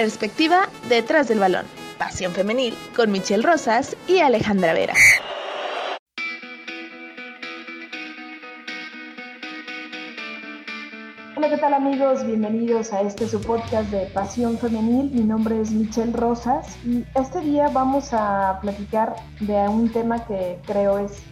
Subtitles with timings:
[0.00, 1.66] Perspectiva detrás del balón.
[1.98, 4.94] Pasión femenil con Michelle Rosas y Alejandra Vera.
[11.36, 12.24] Hola, ¿qué tal amigos?
[12.24, 15.10] Bienvenidos a este su podcast de Pasión Femenil.
[15.10, 20.58] Mi nombre es Michelle Rosas y este día vamos a platicar de un tema que
[20.64, 21.22] creo es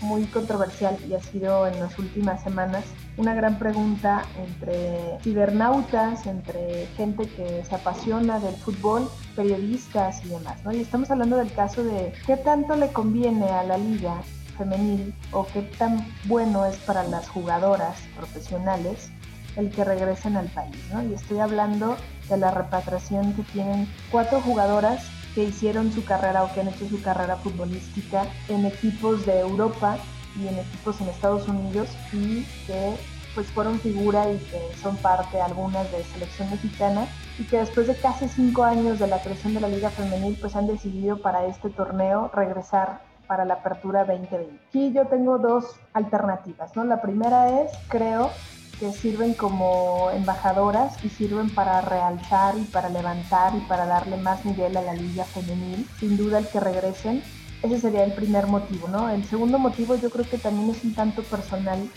[0.00, 2.84] muy controversial y ha sido en las últimas semanas
[3.16, 10.62] una gran pregunta entre cibernautas, entre gente que se apasiona del fútbol, periodistas y demás.
[10.64, 10.72] ¿no?
[10.72, 14.20] Y estamos hablando del caso de qué tanto le conviene a la liga
[14.58, 19.10] femenil o qué tan bueno es para las jugadoras profesionales
[19.56, 20.76] el que regresen al país.
[20.92, 21.02] ¿no?
[21.02, 21.96] Y estoy hablando
[22.28, 25.06] de la repatriación que tienen cuatro jugadoras
[25.36, 29.98] que hicieron su carrera o que han hecho su carrera futbolística en equipos de Europa
[30.34, 32.96] y en equipos en Estados Unidos y que
[33.34, 37.06] pues fueron figura y que son parte algunas de selección mexicana
[37.38, 40.56] y que después de casi cinco años de la creación de la liga femenil pues
[40.56, 44.58] han decidido para este torneo regresar para la apertura 2020.
[44.68, 46.84] Aquí yo tengo dos alternativas, ¿no?
[46.84, 48.30] La primera es, creo,
[48.78, 54.44] que sirven como embajadoras y sirven para realzar y para levantar y para darle más
[54.44, 55.88] nivel a la liga femenil.
[55.98, 57.22] Sin duda el que regresen,
[57.62, 59.08] ese sería el primer motivo, ¿no?
[59.08, 61.88] El segundo motivo yo creo que también es un tanto personal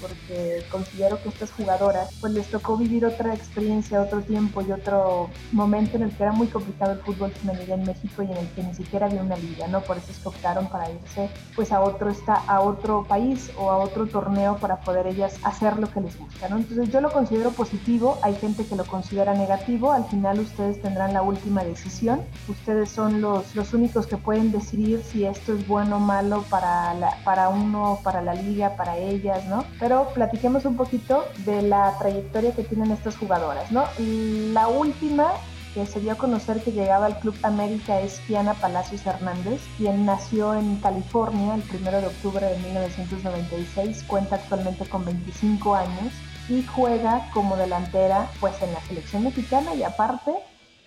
[0.00, 5.30] porque considero que estas jugadoras pues les tocó vivir otra experiencia, otro tiempo y otro
[5.52, 8.48] momento en el que era muy complicado el fútbol femenil en México y en el
[8.50, 9.80] que ni siquiera había una liga, ¿no?
[9.80, 13.70] Por eso es que optaron para irse pues a otro, está, a otro país o
[13.70, 16.56] a otro torneo para poder ellas hacer lo que les gusta, ¿no?
[16.58, 21.14] Entonces yo lo considero positivo, hay gente que lo considera negativo, al final ustedes tendrán
[21.14, 25.96] la última decisión, ustedes son los, los únicos que pueden decidir si esto es bueno
[25.96, 29.64] o malo para, la, para uno, para la liga, para ellas, ¿no?
[29.87, 33.84] pero platiquemos un poquito de la trayectoria que tienen estas jugadoras, ¿no?
[33.98, 35.32] La última
[35.74, 40.04] que se dio a conocer que llegaba al Club América es Kiana Palacios Hernández, quien
[40.04, 46.12] nació en California el 1 de octubre de 1996, cuenta actualmente con 25 años
[46.48, 50.32] y juega como delantera pues en la selección mexicana y aparte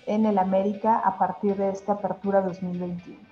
[0.05, 3.30] en el América a partir de esta apertura 2021.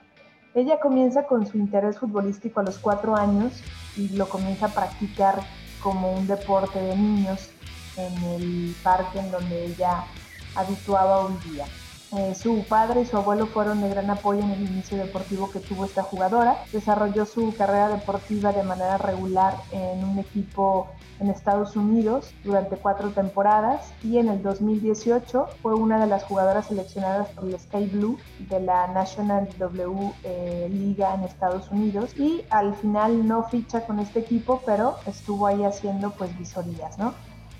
[0.55, 3.53] Ella comienza con su interés futbolístico a los cuatro años
[3.95, 5.39] y lo comienza a practicar
[5.81, 7.49] como un deporte de niños
[7.97, 10.05] en el parque en donde ella
[10.55, 11.65] habituaba o vivía.
[12.11, 15.59] Eh, su padre y su abuelo fueron de gran apoyo en el inicio deportivo que
[15.59, 16.57] tuvo esta jugadora.
[16.71, 20.87] Desarrolló su carrera deportiva de manera regular en un equipo
[21.19, 26.67] en Estados Unidos durante cuatro temporadas y en el 2018 fue una de las jugadoras
[26.67, 32.43] seleccionadas por el Sky Blue de la National W eh, Liga en Estados Unidos y
[32.49, 37.13] al final no ficha con este equipo pero estuvo ahí haciendo pues visorías, ¿no?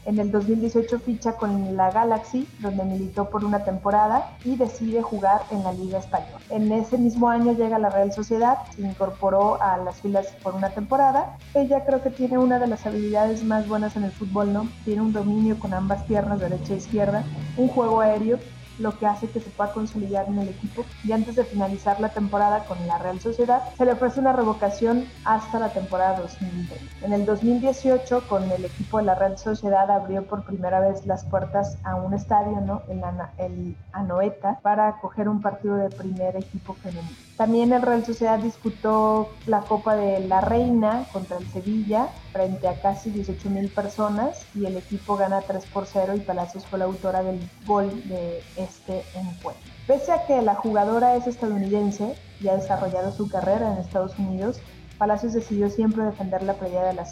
[0.05, 5.41] En el 2018 ficha con la Galaxy, donde militó por una temporada y decide jugar
[5.51, 6.39] en la Liga Española.
[6.49, 10.55] En ese mismo año llega a la Real Sociedad, se incorporó a las filas por
[10.55, 11.37] una temporada.
[11.53, 14.69] Ella creo que tiene una de las habilidades más buenas en el fútbol, ¿no?
[14.85, 17.23] Tiene un dominio con ambas piernas, derecha e izquierda,
[17.57, 18.39] un juego aéreo
[18.79, 22.09] lo que hace que se pueda consolidar en el equipo y antes de finalizar la
[22.09, 26.75] temporada con la Real Sociedad se le ofrece una revocación hasta la temporada 2020.
[27.03, 31.23] En el 2018 con el equipo de la Real Sociedad abrió por primera vez las
[31.25, 32.81] puertas a un estadio, ¿no?
[32.87, 33.01] En
[33.37, 37.09] el Anoeta para acoger un partido de primer equipo femenino.
[37.37, 42.81] También el Real Sociedad disputó la Copa de la Reina contra el Sevilla frente a
[42.81, 46.85] casi 18 mil personas y el equipo gana 3 por 0 y Palacios fue la
[46.85, 49.63] autora del gol de este encuentro.
[49.87, 54.61] Pese a que la jugadora es estadounidense y ha desarrollado su carrera en Estados Unidos,
[54.99, 57.05] Palacios decidió siempre defender la playa de la,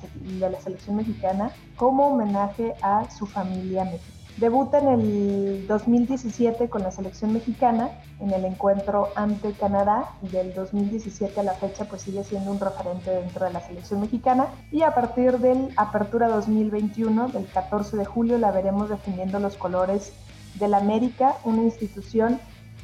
[0.62, 4.14] selección mexicana como homenaje a su familia mexicana.
[4.36, 7.90] Debuta en el 2017 con la selección mexicana
[8.20, 12.60] en el encuentro ante Canadá y del 2017 a la fecha pues sigue siendo un
[12.60, 18.06] referente dentro de la selección mexicana y a partir del Apertura 2021 del 14 de
[18.06, 20.14] julio la veremos defendiendo los colores
[20.60, 22.40] del América, una institución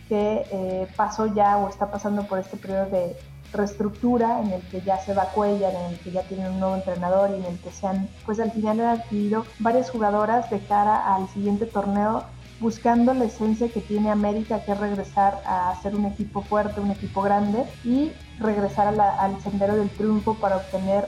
[0.09, 3.15] que eh, pasó ya o está pasando por este periodo de
[3.53, 6.75] reestructura en el que ya se va Cuellar, en el que ya tienen un nuevo
[6.75, 10.59] entrenador y en el que se han, pues al final han adquirido varias jugadoras de
[10.59, 12.23] cara al siguiente torneo
[12.59, 16.91] buscando la esencia que tiene América, que es regresar a ser un equipo fuerte, un
[16.91, 21.07] equipo grande y regresar al sendero del triunfo para obtener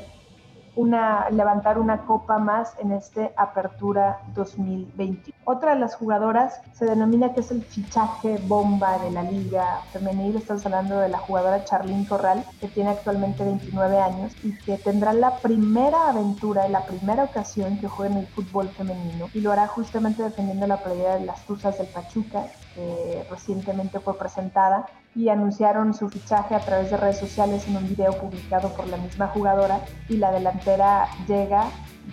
[0.75, 5.33] una, levantar una copa más en este Apertura 2020.
[5.45, 10.35] Otra de las jugadoras se denomina que es el fichaje bomba de la liga femenil.
[10.35, 15.13] Estamos hablando de la jugadora Charlene Corral, que tiene actualmente 29 años y que tendrá
[15.13, 19.67] la primera aventura, la primera ocasión que juegue en el fútbol femenino y lo hará
[19.67, 25.93] justamente defendiendo la playera de las Tuzas del Pachuca que recientemente fue presentada y anunciaron
[25.93, 29.79] su fichaje a través de redes sociales en un video publicado por la misma jugadora
[30.09, 31.69] y la delantera llega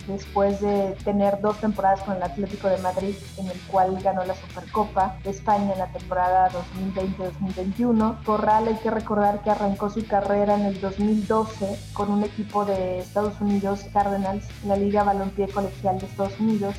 [0.07, 4.35] después de tener dos temporadas con el Atlético de Madrid, en el cual ganó la
[4.35, 8.23] Supercopa de España en la temporada 2020-2021.
[8.23, 12.99] Corral hay que recordar que arrancó su carrera en el 2012 con un equipo de
[12.99, 16.75] Estados Unidos, Cardinals, en la Liga Balompié Colegial de Estados Unidos,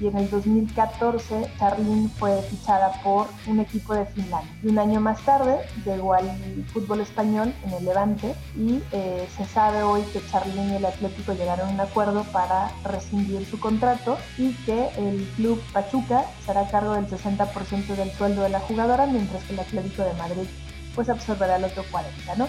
[0.00, 4.52] y en el 2014 Charlene fue fichada por un equipo de Finlandia.
[4.62, 6.30] Y un año más tarde llegó al
[6.72, 11.32] fútbol español en el Levante y eh, se sabe hoy que Charlene y el Atlético
[11.32, 16.94] llegaron a un acuerdo para rescindir su contrato y que el club Pachuca será cargo
[16.94, 20.48] del 60% del sueldo de la jugadora mientras que el Atlético de Madrid
[20.94, 22.48] pues absorberá el otro 40%, ¿no?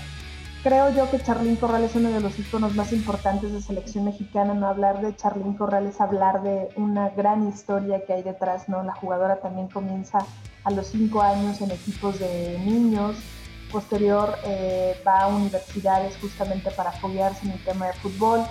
[0.64, 4.54] Creo yo que Charlín Corral es uno de los iconos más importantes de selección mexicana.
[4.54, 8.82] No hablar de Charlín Corral es hablar de una gran historia que hay detrás, ¿no?
[8.84, 10.26] La jugadora también comienza
[10.64, 13.18] a los cinco años en equipos de niños.
[13.72, 18.42] Posterior eh, va a universidades justamente para apoyarse en el tema de fútbol.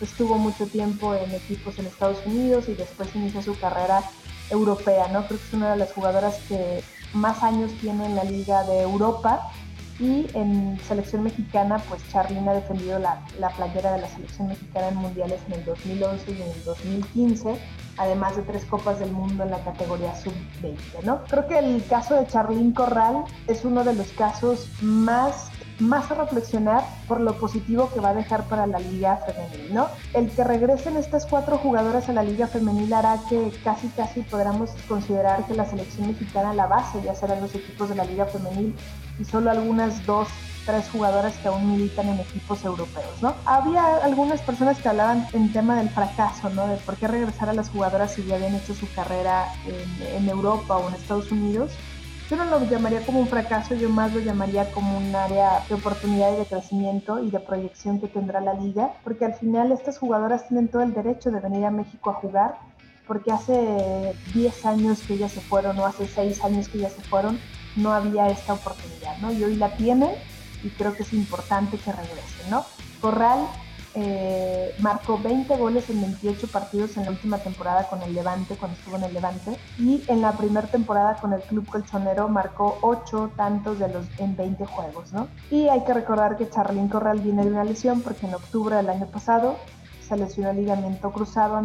[0.00, 4.02] Estuvo mucho tiempo en equipos en Estados Unidos y después inicia su carrera
[4.50, 5.26] europea, ¿no?
[5.26, 6.82] Creo que es una de las jugadoras que
[7.14, 9.50] más años tiene en la Liga de Europa
[9.98, 14.88] y en selección mexicana, pues Charlene ha defendido la, la, playera de la selección mexicana
[14.88, 17.56] en mundiales en el 2011 y en el 2015,
[17.98, 21.22] además de tres copas del mundo en la categoría sub-20, ¿no?
[21.24, 25.50] Creo que el caso de Charlene Corral es uno de los casos más
[25.82, 29.88] más a reflexionar por lo positivo que va a dejar para la liga femenil, ¿no?
[30.14, 34.70] El que regresen estas cuatro jugadoras a la liga femenil hará que casi casi podamos
[34.88, 38.74] considerar que la selección mexicana la base ya serán los equipos de la liga femenil
[39.22, 40.26] y solo algunas dos
[40.66, 43.34] tres jugadoras que aún militan en equipos europeos, ¿no?
[43.46, 46.66] Había algunas personas que hablaban en tema del fracaso, ¿no?
[46.66, 50.28] De por qué regresar a las jugadoras si ya habían hecho su carrera en, en
[50.28, 51.72] Europa o en Estados Unidos.
[52.30, 55.74] Yo no lo llamaría como un fracaso, yo más lo llamaría como un área de
[55.74, 59.98] oportunidad y de crecimiento y de proyección que tendrá la liga, porque al final estas
[59.98, 62.58] jugadoras tienen todo el derecho de venir a México a jugar,
[63.06, 67.02] porque hace 10 años que ellas se fueron o hace 6 años que ellas se
[67.02, 67.38] fueron,
[67.76, 69.32] no había esta oportunidad, ¿no?
[69.32, 70.10] Y hoy la tienen
[70.62, 72.64] y creo que es importante que regresen, ¿no?
[73.00, 73.46] Corral
[73.94, 78.78] eh, marcó 20 goles en 28 partidos en la última temporada con el Levante, cuando
[78.78, 83.32] estuvo en el Levante, y en la primera temporada con el Club Colchonero marcó 8
[83.36, 85.28] tantos de los en 20 juegos, ¿no?
[85.50, 88.88] Y hay que recordar que Charlín Corral viene de una lesión porque en octubre del
[88.88, 89.56] año pasado
[90.00, 91.62] se lesionó el ligamento cruzado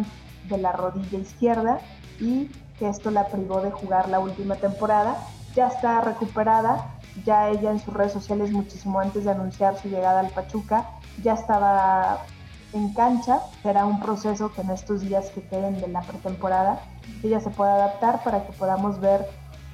[0.48, 1.80] de la rodilla izquierda
[2.20, 5.16] y que esto la privó de jugar la última temporada
[5.54, 6.86] ya está recuperada,
[7.24, 10.86] ya ella en sus redes sociales muchísimo antes de anunciar su llegada al Pachuca,
[11.22, 12.24] ya estaba
[12.72, 16.80] en cancha, será un proceso que en estos días que queden de la pretemporada
[17.22, 19.26] ella se pueda adaptar para que podamos ver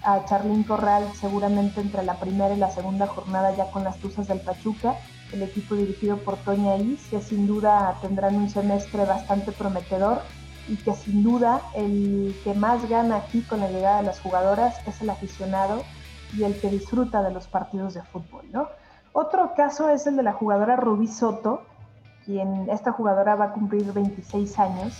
[0.02, 4.28] a Charlín Corral seguramente entre la primera y la segunda jornada ya con las Tuzas
[4.28, 4.96] del Pachuca,
[5.32, 10.22] el equipo dirigido por Toña Is, que sin duda tendrán un semestre bastante prometedor
[10.68, 14.76] y que sin duda el que más gana aquí con la llegada de las jugadoras
[14.86, 15.82] es el aficionado
[16.36, 18.68] y el que disfruta de los partidos de fútbol, ¿no?
[19.12, 21.62] Otro caso es el de la jugadora Rubí Soto,
[22.24, 24.94] quien esta jugadora va a cumplir 26 años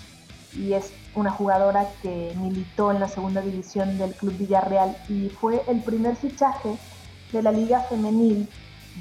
[0.53, 5.63] y es una jugadora que militó en la segunda división del Club Villarreal y fue
[5.67, 6.77] el primer fichaje
[7.33, 8.49] de la Liga Femenil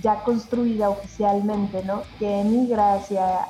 [0.02, 2.02] ya construida oficialmente, ¿no?
[2.18, 3.44] Que emigra hacia,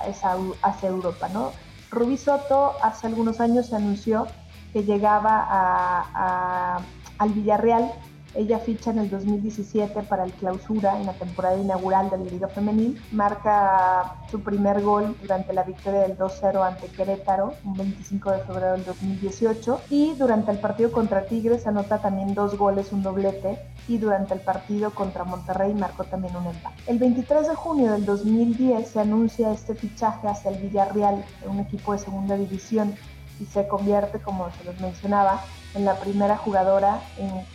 [0.62, 1.52] hacia Europa, ¿no?
[1.94, 4.28] Rubí Soto hace algunos años se anunció
[4.74, 6.84] que llegaba
[7.18, 7.92] al Villarreal.
[8.36, 12.48] Ella ficha en el 2017 para el clausura en la temporada inaugural de la Liga
[12.48, 13.00] Femenil.
[13.12, 18.72] Marca su primer gol durante la victoria del 2-0 ante Querétaro, un 25 de febrero
[18.74, 19.82] del 2018.
[19.90, 23.60] Y durante el partido contra Tigres anota también dos goles, un doblete.
[23.88, 26.76] Y durante el partido contra Monterrey marcó también un empate.
[26.88, 31.92] El 23 de junio del 2010 se anuncia este fichaje hacia el Villarreal, un equipo
[31.92, 32.96] de segunda división
[33.40, 35.42] y se convierte, como se los mencionaba,
[35.76, 37.02] en la primera jugadora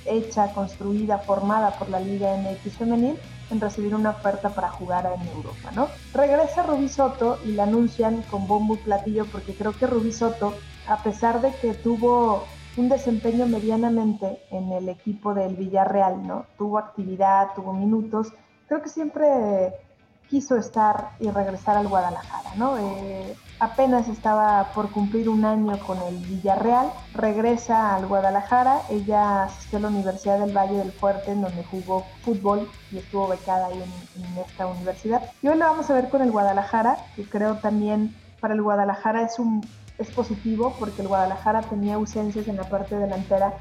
[0.04, 3.18] hecha, construida, formada por la Liga MX femenil
[3.50, 5.88] en recibir una oferta para jugar en Europa, ¿no?
[6.12, 10.54] Regresa Rubí Soto y la anuncian con bombo y platillo porque creo que Rubí Soto,
[10.86, 12.44] a pesar de que tuvo
[12.76, 16.46] un desempeño medianamente en el equipo del Villarreal, ¿no?
[16.56, 18.28] Tuvo actividad, tuvo minutos,
[18.68, 19.74] creo que siempre
[20.28, 22.76] quiso estar y regresar al Guadalajara, ¿no?
[22.78, 29.78] Eh, apenas estaba por cumplir un año con el Villarreal, regresa al Guadalajara, ella asistió
[29.78, 33.82] a la Universidad del Valle del Fuerte, en donde jugó fútbol y estuvo becada ahí
[33.82, 35.22] en, esta universidad.
[35.42, 39.22] Y hoy la vamos a ver con el Guadalajara, que creo también para el Guadalajara
[39.22, 39.66] es un
[39.98, 43.54] es positivo porque el Guadalajara tenía ausencias en la parte delantera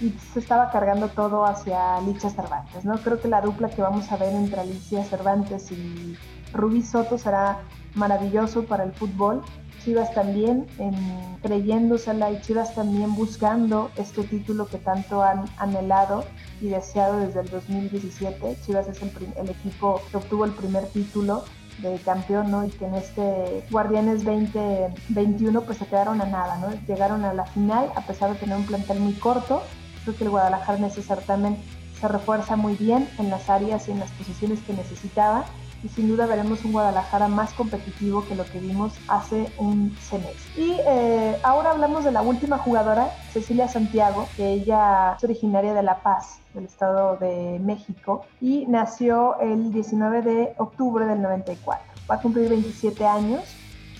[0.00, 2.98] y se estaba cargando todo hacia Licha Cervantes, ¿no?
[2.98, 6.16] Creo que la dupla que vamos a ver entre Alicia Cervantes y
[6.52, 7.58] Rubí Soto será
[7.94, 9.42] maravilloso para el fútbol.
[9.84, 10.94] Chivas también en,
[11.42, 16.24] creyéndosela y Chivas también buscando este título que tanto han anhelado
[16.60, 18.56] y deseado desde el 2017.
[18.64, 21.44] Chivas es el, el equipo que obtuvo el primer título
[21.78, 22.64] de campeón, ¿no?
[22.64, 26.68] Y que en este Guardianes 2021 pues se quedaron a nada, ¿no?
[26.86, 29.62] Llegaron a la final a pesar de tener un plantel muy corto.
[30.04, 31.56] Creo que el Guadalajara en ese certamen
[32.00, 35.44] se refuerza muy bien en las áreas y en las posiciones que necesitaba
[35.82, 40.62] y sin duda veremos un Guadalajara más competitivo que lo que vimos hace un semestre.
[40.62, 45.82] Y eh, ahora hablamos de la última jugadora, Cecilia Santiago, que ella es originaria de
[45.82, 51.84] La Paz, del Estado de México, y nació el 19 de octubre del 94.
[52.10, 53.42] Va a cumplir 27 años.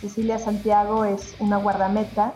[0.00, 2.34] Cecilia Santiago es una guardameta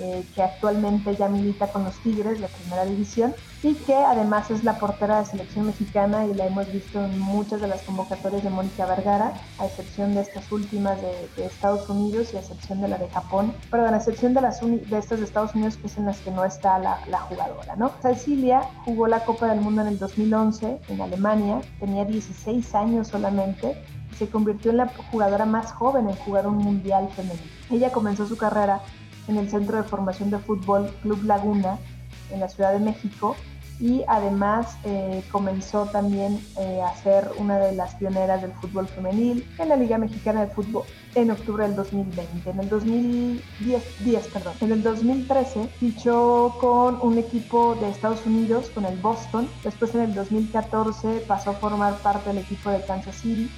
[0.00, 4.62] eh, que actualmente ya milita con los Tigres de primera división y que además es
[4.62, 8.50] la portera de selección mexicana y la hemos visto en muchas de las convocatorias de
[8.50, 12.98] Mónica Vergara, a excepción de estas últimas de, Estados Unidos y a excepción de la
[12.98, 16.06] de Japón, perdón, a excepción de, las de estas de Estados Unidos que es en
[16.06, 17.90] las que no está la, la jugadora, ¿no?
[18.00, 23.76] Cecilia jugó la Copa del Mundo en el 2011 en Alemania, tenía 16 años solamente
[24.12, 27.42] y se convirtió en la jugadora más joven en jugar un mundial femenino.
[27.70, 28.80] Ella comenzó su carrera
[29.28, 31.78] en el Centro de Formación de Fútbol Club Laguna
[32.30, 33.36] en la Ciudad de México
[33.80, 39.46] y además eh, comenzó también eh, a ser una de las pioneras del fútbol femenil
[39.58, 40.82] en la Liga Mexicana de Fútbol
[41.14, 42.50] en octubre del 2020.
[42.50, 48.84] En el 2010, perdón, en el 2013 fichó con un equipo de Estados Unidos, con
[48.84, 49.48] el Boston.
[49.62, 53.48] Después en el 2014 pasó a formar parte del equipo de Kansas City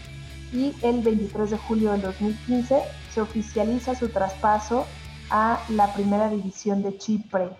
[0.52, 2.80] y el 23 de julio del 2015
[3.14, 4.84] se oficializa su traspaso
[5.30, 7.50] a la primera división de Chipre.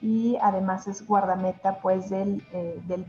[0.00, 3.06] Y además es guardameta pues del, eh, del,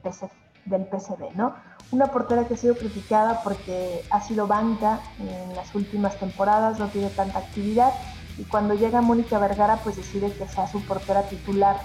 [0.65, 1.55] del PCB, ¿no?
[1.91, 6.87] Una portera que ha sido criticada porque ha sido banca en las últimas temporadas, no
[6.87, 7.91] tiene tanta actividad.
[8.37, 11.77] Y cuando llega Mónica Vergara pues decide que sea su portera titular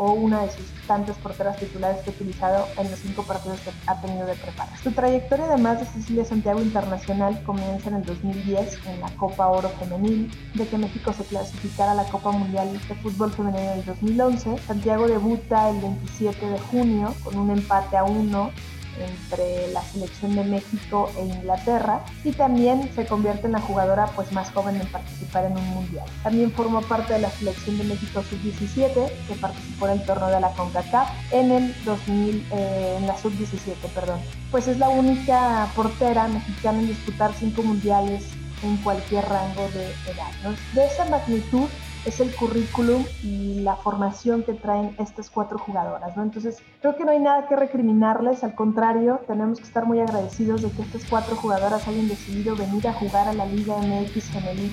[0.00, 3.70] o una de sus tantas porteras titulares que ha utilizado en los cinco partidos que
[3.86, 4.74] ha tenido de preparar.
[4.82, 9.68] Su trayectoria además de Cecilia Santiago Internacional comienza en el 2010 en la Copa Oro
[9.68, 13.84] Femenil, de que México se clasificara a la Copa Mundial de Fútbol Femenino en el
[13.84, 14.56] 2011.
[14.66, 18.52] Santiago debuta el 27 de junio con un empate a uno
[18.98, 24.32] entre la selección de México e Inglaterra y también se convierte en la jugadora pues
[24.32, 26.06] más joven en participar en un mundial.
[26.22, 30.40] También formó parte de la selección de México sub-17 que participó en el torneo de
[30.40, 34.20] la CONCACAF en el 2000 eh, en la sub-17, perdón.
[34.50, 38.24] Pues es la única portera mexicana en disputar cinco mundiales
[38.62, 40.54] en cualquier rango de edad.
[40.74, 41.68] De esa magnitud
[42.06, 46.22] es el currículum y la formación que traen estas cuatro jugadoras, ¿no?
[46.22, 50.62] Entonces, creo que no hay nada que recriminarles, al contrario, tenemos que estar muy agradecidos
[50.62, 54.72] de que estas cuatro jugadoras hayan decidido venir a jugar a la Liga MX Femenil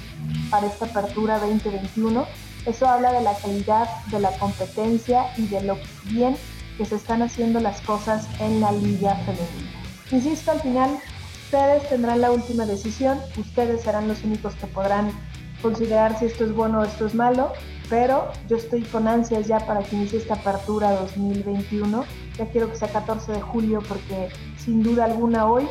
[0.49, 2.25] para esta apertura 2021.
[2.65, 6.35] Eso habla de la calidad, de la competencia y de lo bien
[6.77, 9.69] que se están haciendo las cosas en la Liga Femenil.
[10.11, 10.97] Insisto, al final,
[11.45, 15.11] ustedes tendrán la última decisión, ustedes serán los únicos que podrán
[15.61, 17.53] considerar si esto es bueno o esto es malo,
[17.89, 22.03] pero yo estoy con ansias ya para que inicie esta apertura 2021.
[22.37, 25.67] Ya quiero que sea 14 de julio porque sin duda alguna hoy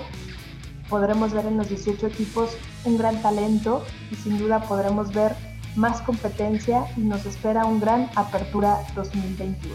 [0.88, 5.34] podremos ver en los 18 equipos un gran talento y sin duda podremos ver
[5.74, 9.74] más competencia y nos espera un gran apertura 2021.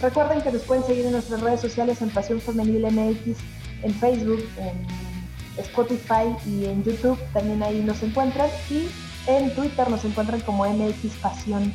[0.00, 3.38] Recuerden que nos pueden seguir en nuestras redes sociales en Pasión Femenil MX,
[3.82, 8.88] en Facebook, en Spotify y en YouTube, también ahí nos encuentran y
[9.26, 11.72] en Twitter nos encuentran como MX Pasión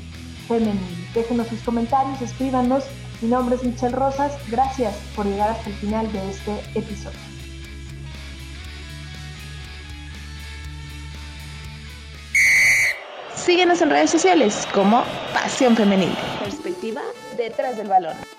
[0.47, 1.07] Femenil.
[1.13, 2.83] Déjenos sus comentarios, escríbanos.
[3.21, 4.33] Mi nombre es Michelle Rosas.
[4.49, 7.17] Gracias por llegar hasta el final de este episodio.
[13.35, 16.13] Síguenos en redes sociales como Pasión Femenil.
[16.43, 17.01] Perspectiva
[17.37, 18.36] detrás del balón.